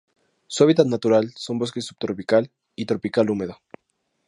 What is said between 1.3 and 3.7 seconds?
son bosques subtropical o tropical húmedo.